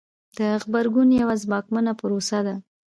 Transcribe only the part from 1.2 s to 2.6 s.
یوه ځواکمنه پروسه ده.